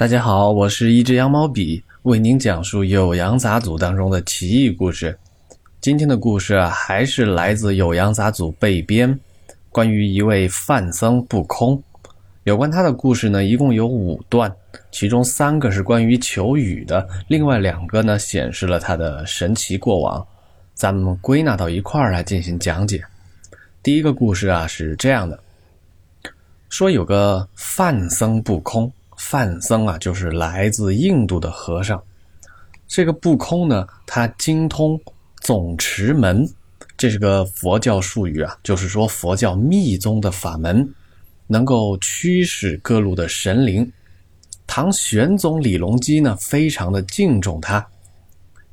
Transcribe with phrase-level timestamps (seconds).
[0.00, 5.14] 大家好，我是一只羊毛笔，为您讲述《酉阳杂俎》当中的奇异故事。
[5.78, 9.20] 今天的故事啊，还是来自《酉阳杂俎》备编，
[9.68, 11.78] 关于一位范僧不空。
[12.44, 14.50] 有关他的故事呢，一共有五段，
[14.90, 20.26] 其中三个是关于求雨的，另外两个呢，显示了他的神奇过往。
[20.72, 23.04] 咱们归纳到一块儿来进行讲解。
[23.82, 25.38] 第一个故事啊，是这样的：
[26.70, 28.90] 说有个范僧不空。
[29.20, 32.02] 范僧啊，就是来自印度的和尚。
[32.88, 34.98] 这个不空呢，他精通
[35.42, 36.48] 总持门，
[36.96, 40.88] 这是个佛教术语啊，就是说佛教密宗的法门，
[41.46, 43.88] 能够驱使各路的神灵。
[44.66, 47.86] 唐玄宗李隆基呢，非常的敬重他。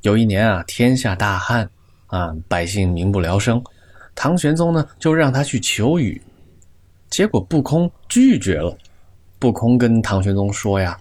[0.02, 1.68] 有一年啊，天下大旱
[2.06, 3.62] 啊，百姓民不聊生，
[4.14, 6.20] 唐玄宗呢，就让他去求雨，
[7.10, 8.76] 结果不空拒绝了。
[9.38, 10.98] 不空跟唐玄宗说呀：“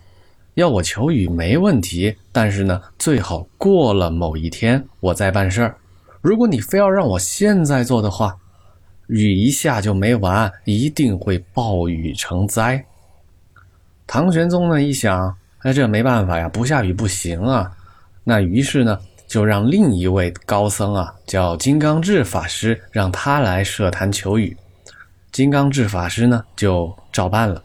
[0.56, 5.76] 要我求雨没问题，但是呢，最好过了某一天我再办事儿。
[6.22, 8.36] 如果你非要让我现在做的话，
[9.08, 12.84] 雨一下就没完，一定会暴雨成灾。”
[14.06, 17.72] 唐玄宗呢一想，哎，这没办法呀，不下雨不行啊。
[18.24, 24.56] 那于是呢，就让另一位高僧啊，叫金刚智法师，让他来设坛求雨。
[25.32, 27.62] 金刚智法师呢，就照办了。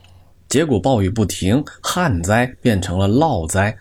[0.53, 3.75] 结果暴雨不停，旱灾变成了涝灾，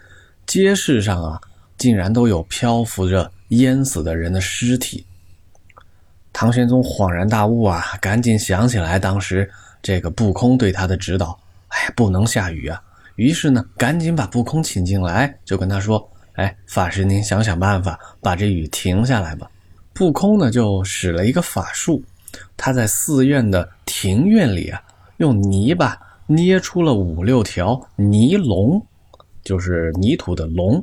[0.48, 1.38] 街市上啊，
[1.78, 5.06] 竟然都有漂浮着淹死的人的尸体。
[6.32, 12.82] 唐玄宗恍然大悟啊，赶紧想起来当时这个不空对他的指导，哎，不能下雨啊。
[13.18, 19.52] 于是呢，赶紧把不空请进来，就跟他说：“哎，法师您想想办法，把这雨停下来吧。”
[19.92, 22.02] 不空呢就使了一个法术，
[22.56, 24.82] 他在寺院的庭院里啊，
[25.18, 26.00] 用泥巴。
[26.28, 28.82] 捏出了五六条泥龙，
[29.44, 30.82] 就是泥土的龙，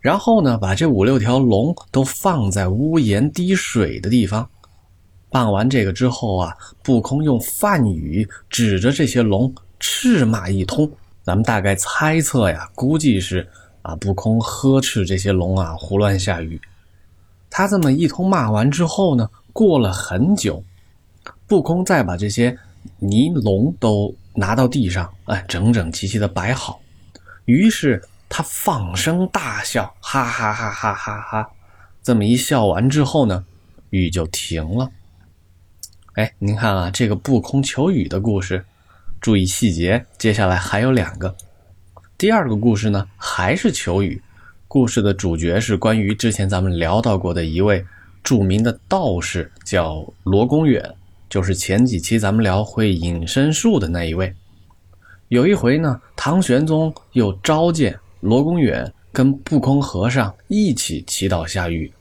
[0.00, 4.48] 然后呢，把这五六条龙都放在屋檐滴水的地方。
[5.30, 10.90] 办完这个之后啊，不空用梵语指着这些龙斥骂一通。
[11.22, 13.46] 咱们大概猜测呀，估计是
[13.82, 16.58] 啊，不空呵斥这些龙啊胡乱下雨。
[17.50, 20.64] 他这么一通骂完之后呢，过了很久，
[21.46, 22.56] 不空再把这些
[22.98, 24.14] 泥龙都。
[24.38, 26.80] 拿到地上，哎，整整齐齐的摆好。
[27.46, 31.50] 于是他放声大笑，哈哈哈哈哈哈！
[32.02, 33.44] 这么一笑完之后呢，
[33.90, 34.88] 雨就停了。
[36.14, 38.64] 哎，您看啊，这个不空求雨的故事，
[39.20, 40.06] 注意细节。
[40.16, 41.34] 接下来还有两个。
[42.16, 44.22] 第二个故事呢，还是求雨。
[44.68, 47.84] 故事的主角是关于之前咱们聊到过的一位
[48.22, 50.94] 著名的道士，叫罗公远。
[51.28, 54.34] 就是前几期咱们聊会隐身术的那一位，
[55.28, 61.92] 有一回呢，唐玄宗又召见罗公远跟不空和尚一起祈祷下雨。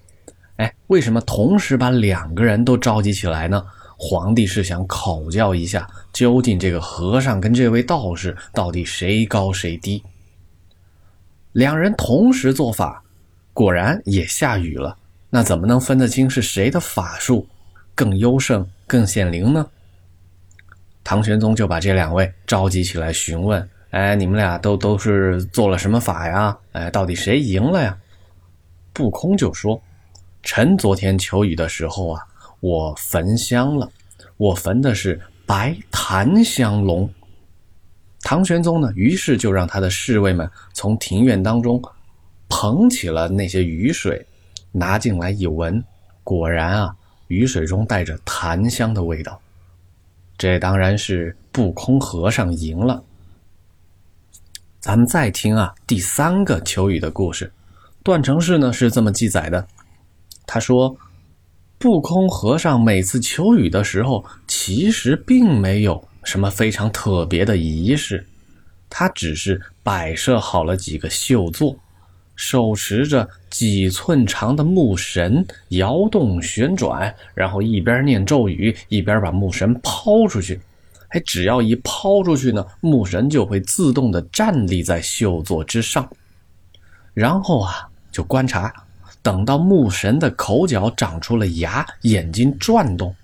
[0.56, 3.64] 哎，为什么同时把两个人都召集起来呢？
[4.00, 10.02] 皇帝是想考教一下，究竟这个和尚跟这位道士到底谁高谁低？
[11.54, 13.04] 两人同时做法，
[13.54, 14.96] 果然也下雨了。
[15.30, 17.48] 那怎么能分得清是谁的法术
[17.98, 18.64] 更优胜？
[18.86, 19.66] 更显灵呢？
[21.04, 26.56] 唐玄宗就把这两位召集起来询问：“哎，你们俩都都是做了什么法呀？
[26.74, 27.98] 哎，到底谁赢了呀？”
[28.94, 29.82] 不空就说
[30.44, 32.22] ：“臣昨天求雨的时候啊，
[32.60, 33.90] 我焚香了，
[34.38, 37.10] 我焚的是白檀香龙。”
[38.22, 41.82] 唐玄宗呢，于是就让他的侍卫们从庭院当中
[42.48, 44.24] 捧起了那些雨水，
[44.72, 45.84] 拿进来一闻，
[46.24, 46.96] 果然啊。
[47.28, 49.40] 雨水中带着檀香的味道，
[50.38, 53.04] 这当然是不空和尚赢了。
[54.80, 57.52] 咱们再听啊，第三个求雨的故事，
[58.04, 59.68] 段成式呢是这么记载的：
[60.46, 60.96] 他说，
[61.78, 68.26] 不空和尚每次求雨的时候，其实并没有什么非常特别的仪式，
[68.90, 71.78] 他只是摆设好了几个绣座。
[72.38, 80.62] 手持着几寸长的木绳，摇动旋转，然后一边念咒语，一边把木绳抛出去。
[81.10, 86.08] 哎，只要一抛出去呢，木绳就会自动的站立在绣座之上。
[87.14, 88.72] 然后啊，就观察，
[89.24, 93.16] 等到木神的口角长出了牙，眼睛转动，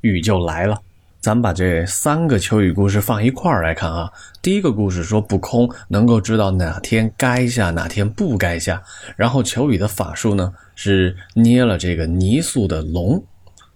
[0.00, 0.82] 雨就来了。
[1.20, 4.08] 咱们把这三个求雨故事放一块儿来看啊。
[4.40, 8.80] 第一个故事说不空能够知道哪天该下，哪天不该下。
[9.16, 13.22] 然后求雨的法术呢是捏了这个泥塑的龙。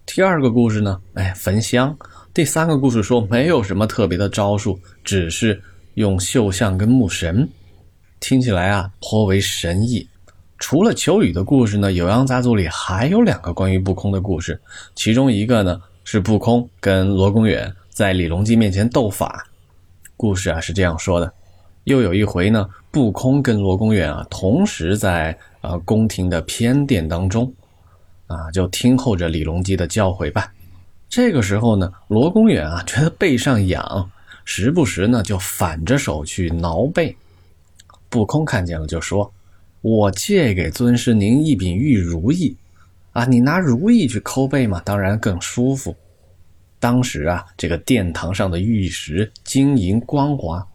[0.07, 1.97] 第二个故事呢，哎，焚香。
[2.33, 5.61] 第三个故事说没有什么特别的招数，只是
[5.95, 7.49] 用绣像跟木神。
[8.21, 10.07] 听起来啊颇为神异。
[10.61, 14.61] 除了求雨的故事呢，《酉阳杂族里还有两个关于不空的故事，
[14.95, 15.81] 其中一个呢
[16.13, 19.49] 是不空跟罗公远在李隆基面前斗法。
[20.15, 21.33] 故事啊是这样说的：
[21.85, 27.51] 又有一回呢，不空跟罗公远啊同时在啊宫廷的偏殿当中，
[28.27, 30.53] 啊就听候着李隆基的教诲吧。
[31.09, 34.11] 这个时候呢，罗公远啊觉得背上痒，
[34.45, 37.17] 时不时呢就反着手去挠背。
[38.11, 39.33] 不空看见了就说。
[39.81, 42.55] 我借给尊师您一柄玉如意，
[43.13, 45.97] 啊，你拿如意去抠背嘛，当然更舒服。
[46.83, 50.67] 当时啊，这个殿堂上的玉石晶莹光滑。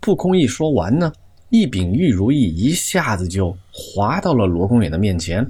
[0.00, 1.12] 不空一说完呢，
[1.50, 5.48] 一柄玉如意一下子就滑到了罗公远的面前。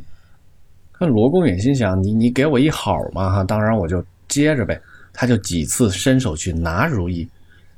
[1.01, 4.79] 那罗公远心想：你你给我一好嘛哈，当然我就接着呗。
[5.15, 7.27] 他就几次伸手去拿如意，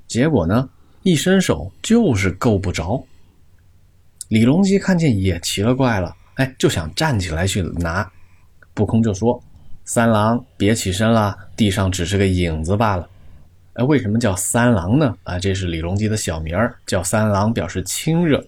[0.08, 0.68] 结果呢，
[1.04, 3.00] 一伸手就是够不着。
[4.26, 8.10] 李隆基看见也奇了怪了，哎，就想站起来去拿，
[8.74, 9.40] 不空就说
[9.88, 13.08] ：“三郎，别起身了，地上只是个影子罢了。”
[13.72, 15.16] 哎，为什么叫三郎呢？
[15.24, 18.44] 啊，这是李隆基的小名儿，叫三郎表示亲热。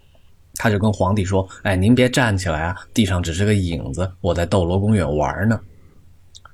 [0.57, 5.59] 他就跟皇帝说：“哎，您别站起来啊，地上只是个影子，我在逗罗公远玩呢。”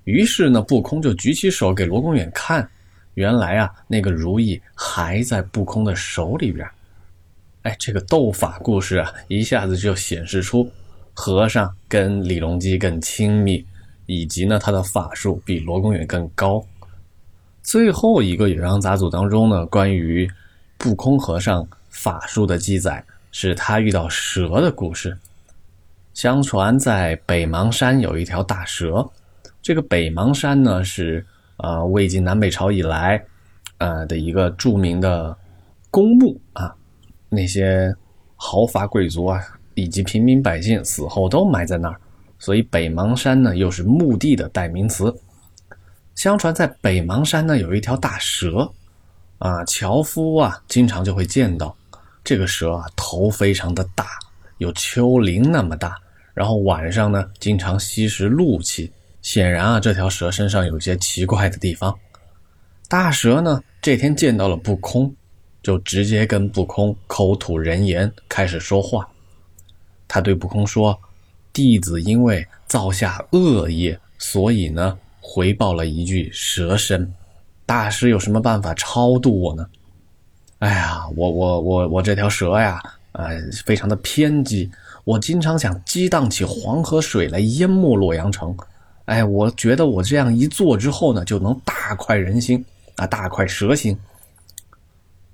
[0.05, 2.69] 于是呢，不空就举起手给罗公远看，
[3.15, 6.65] 原来啊，那个如意还在不空的手里边。
[7.63, 10.71] 哎，这个斗法故事啊，一下子就显示出
[11.13, 13.67] 和尚跟李隆基更亲密，
[14.07, 16.65] 以及呢他的法术比罗公远更高。
[17.63, 20.31] 最后一个《酉阳杂俎》当中呢，关于
[20.79, 25.17] 不空和尚法术的记载，是他遇到蛇的故事。
[26.15, 29.07] 相传在北邙山有一条大蛇，
[29.61, 31.27] 这个北邙山呢是
[31.57, 33.23] 啊魏晋南北朝以来
[33.79, 35.37] 呃的一个著名的
[35.91, 36.75] 公墓啊。
[37.29, 37.93] 那些
[38.37, 39.43] 豪华贵族啊，
[39.75, 42.01] 以及平民百姓死后都埋在那儿，
[42.39, 45.15] 所以北邙山呢又是墓地的代名词。
[46.15, 48.73] 相传在北邙山呢有一条大蛇，
[49.39, 51.77] 啊，樵夫啊经常就会见到
[52.25, 54.07] 这个蛇啊，头非常的大，
[54.59, 55.97] 有丘陵那么大，
[56.35, 58.93] 然后晚上呢经常吸食露气，
[59.23, 61.97] 显然啊这条蛇身上有些奇怪的地方。
[62.89, 65.15] 大蛇呢这天见到了不空。
[65.63, 69.05] 就直接跟不空口吐人言，开始说话。
[70.07, 70.97] 他对不空说
[71.57, 77.11] ：“弟子因为造下恶业，所以呢回报了一具蛇身。
[77.65, 79.67] 大师有什么办法超度我呢？”
[80.61, 82.79] 哎呀，我我我我这条蛇呀，
[83.13, 84.71] 呃，非常的偏激，
[85.05, 88.55] 我经常想激荡起黄河水来淹没洛阳城。
[89.07, 92.63] 哎，我觉得我这样一做之后呢，就能大快人心
[92.97, 93.99] 啊，大快蛇心。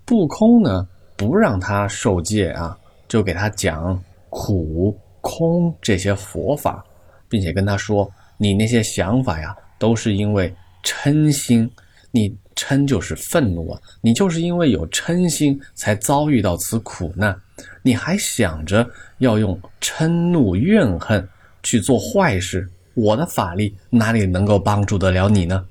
[0.05, 0.87] 不空呢，
[1.17, 2.79] 不让他受戒啊，
[3.09, 6.85] 就给他讲苦空这些佛法，
[7.31, 10.55] 并且跟他说：“你那些想法呀，都是因为
[10.85, 11.71] 嗔心。
[12.11, 17.35] 你嗔就是愤怒啊，你就是因为有嗔心才遭遇到此苦难。
[17.83, 18.87] 你还想着
[19.17, 21.27] 要用嗔怒怨恨
[21.63, 25.65] 去做坏事，我的法力哪里能够帮助得了你呢？”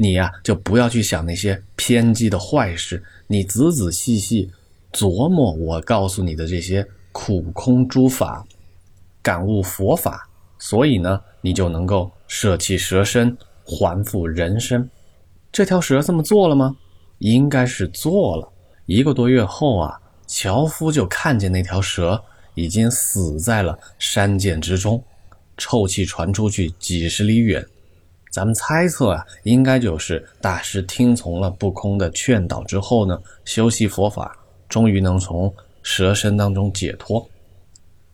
[0.00, 4.48] 你呀，就不要去想那些偏激的坏事，你仔仔细细
[4.92, 8.46] 琢磨我告诉你的这些苦空诸法，
[9.22, 14.88] 感悟佛法，所以呢，你就能够舍弃蛇身，还复人身。
[15.50, 16.76] 这条蛇这么做了吗？
[17.18, 18.48] 应该是做了。
[18.86, 22.22] 一个多月后啊，樵夫就看见那条蛇
[22.54, 25.02] 已经死在了山涧之中，
[25.56, 27.64] 臭气传出去几十里远。
[28.30, 34.36] 咱们猜测啊，应该就是大师听从了不空的劝导之后呢，修习佛法，
[34.68, 37.26] 终于能从蛇身当中解脱。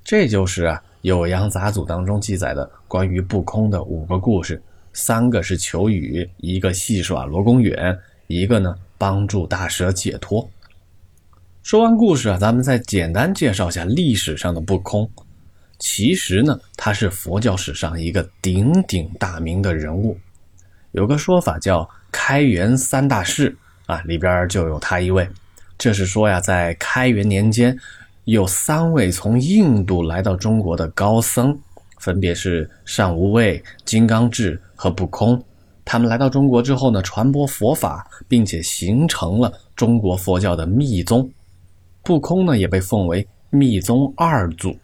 [0.05, 10.47] 这就是啊《酉阳杂俎》当中记载的关于不空的五个故事，三个是求雨，一个戏耍罗公远，一个呢帮助大蛇解脱。
[11.63, 15.11] 说完故事啊，咱们再简单介绍下历史上的不空。
[15.79, 20.17] 其实呢，他是佛教史上一个鼎鼎大名的人物。
[20.93, 23.57] 有个说法叫“开元三大士”，
[23.87, 25.27] 啊，里边就有他一位。
[25.77, 27.77] 这是说呀，在开元年间，
[28.25, 31.59] 有三位从印度来到中国的高僧，
[31.99, 35.43] 分别是善无畏、金刚智和不空。
[35.85, 41.31] 他们来到中国之后呢，传播佛法，并且形成了中国佛教的密宗。
[42.03, 44.75] 不空呢，也被奉为密宗二祖。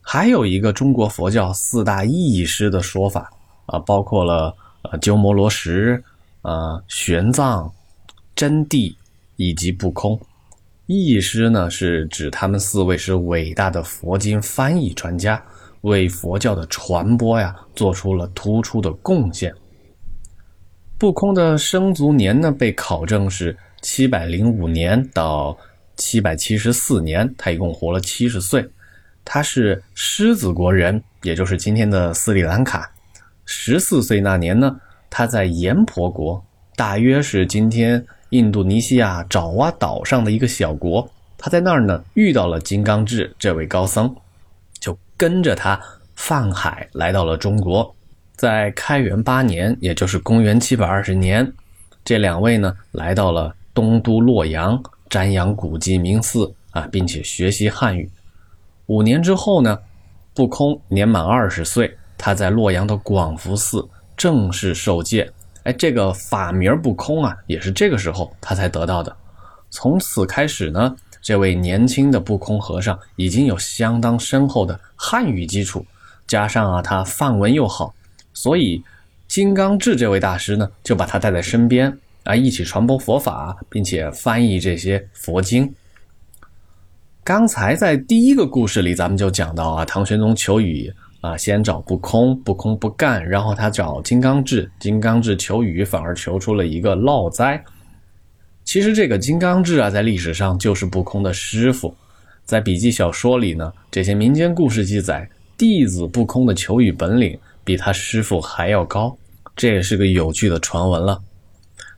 [0.00, 3.32] 还有一个中国佛教四大义师的说法
[3.66, 6.02] 啊，包括了呃鸠摩罗什、
[6.42, 7.70] 啊玄奘、
[8.34, 8.94] 真谛
[9.36, 10.20] 以及不空。
[10.86, 15.42] 译师呢是指他们四位是伟大的佛经翻译专家，
[15.80, 19.54] 为佛教的传播呀做出了突出的贡献。
[20.98, 25.56] 不空的生卒年呢被考证是七百零五年到
[25.96, 28.68] 七百七十四年，他一共活了七十岁。
[29.24, 32.90] 他是狮子国人，也就是今天的斯里兰卡。
[33.46, 34.76] 十四岁那年呢，
[35.08, 36.44] 他在阎婆国，
[36.76, 41.08] 大约是今天印度尼西亚爪哇岛上的一个小国。
[41.38, 44.12] 他在那儿呢遇到了金刚智这位高僧，
[44.80, 45.80] 就跟着他
[46.16, 47.94] 泛海来到了中国。
[48.34, 51.50] 在开元八年，也就是公元七百二十年，
[52.04, 58.10] 这两位呢来到了东都洛阳，瞻仰古迹名寺啊，并且学习汉语。
[58.86, 59.78] 五年之后呢，
[60.34, 65.30] 不空年满二十岁，他在洛阳的广福寺正式受戒。
[65.64, 69.14] 哎，这个法名不空啊，也是这个时候他才得到的。
[69.70, 75.84] 从此开始呢，这位年轻的不空和尚已经有相当深厚的汉语基础，
[76.26, 77.94] 加上啊他梵文又好，
[78.32, 78.82] 所以
[79.26, 85.74] 金刚智这位大师呢就把他带在身边啊，一起传播佛法，并且翻译这些佛经。
[87.24, 90.92] 刚才在第一个故事里，咱们就讲到啊，唐玄宗求雨
[91.24, 97.64] 啊，先找不空，不空不干，然后他找金刚智，金刚智求雨，反而求出了一个涝灾。
[98.62, 101.96] 其实这个金刚智啊，在历史上就是不空的师傅，
[102.44, 105.26] 在笔记小说里呢，这些民间故事记载，
[105.56, 109.16] 弟子不空的求雨本领比他师傅还要高，
[109.56, 111.18] 这也是个有趣的传闻了。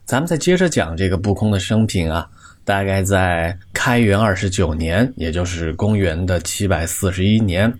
[0.05, 2.25] 咱们再接着讲这个不空的生平啊。
[2.63, 7.73] 大概在开元二十九年，也就是公元的七百四十一年，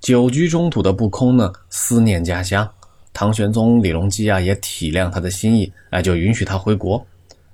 [0.00, 2.68] 久居中土的不空呢，思念家乡。
[3.12, 7.04] 唐玄宗李隆基啊，也体谅他的心意，哎，就允许他回国。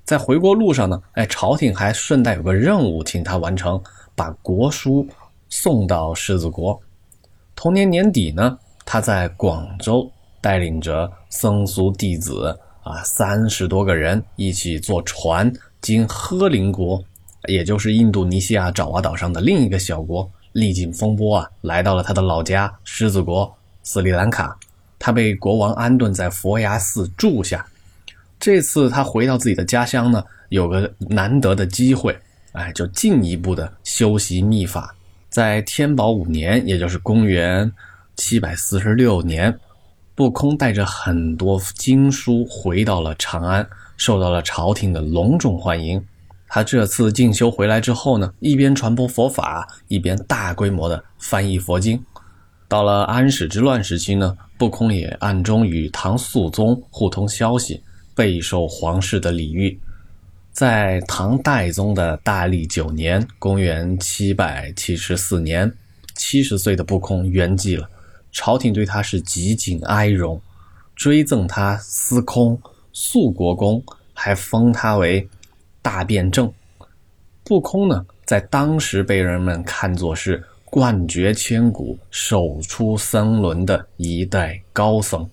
[0.04, 3.80] 在回国路上呢，哎，朝廷还顺带有个任务，请他完成，
[4.16, 5.06] 把国书
[5.48, 6.78] 送到狮子国。
[7.54, 15.50] 同年年底呢，他在广州带领着僧俗弟子啊，三十多个人一起坐船。
[15.80, 17.02] 经呵林国，
[17.48, 24.56] 也就是印度尼西亚爪哇岛上的另一个小国，历尽风波啊，来到了他的老家狮子国斯里兰卡。
[24.98, 27.66] 他被国王安顿在佛牙寺住下。
[28.38, 32.16] 这次他回到自己的家乡呢，有个难得的机会，
[32.52, 34.94] 哎，就进一步的修习秘法。
[35.28, 37.72] 在天宝五年，也就是公元
[38.16, 39.58] 七百四十六年，
[40.14, 43.66] 不空带着很多经书回到了长安。
[43.98, 46.04] 受到了朝廷的隆重欢迎。
[46.54, 51.98] 他这次进修回来之后呢，一边传播佛法，一边大规模的翻译佛经。
[52.68, 57.82] 到了安史之乱时期呢，不空也暗中与唐肃宗互通消息，
[58.14, 59.80] 备受皇室的礼遇。
[60.52, 65.72] 在唐代宗的大历九年（公元774年），
[66.14, 67.88] 七十岁的不空圆寂了，
[68.30, 70.38] 朝廷对他是极尽哀荣，
[70.94, 72.60] 追赠他司空。
[72.92, 73.82] 肃国公
[74.12, 75.26] 还封他为
[75.82, 76.50] 大辩正，
[77.44, 85.28] 不空呢，在当时被人们看作是冠绝千古、首出僧伦的一代高僧。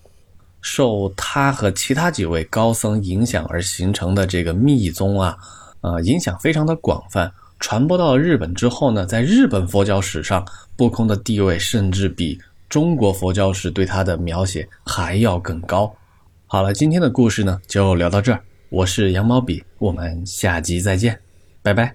[0.60, 5.34] 受他和其他几位高僧影响而形成的这个密宗啊，
[5.80, 10.44] 呃，影响非常的广泛，传播到了日本之后呢，在日本佛教史上，
[10.76, 12.38] 不空的地位甚至比
[12.68, 15.90] 中国佛教史对他的描写还要更高。
[16.46, 18.42] 好了，今天的故事呢就聊到这儿。
[18.70, 21.18] 我是羊毛笔，我们下集再见，
[21.60, 21.92] 拜拜。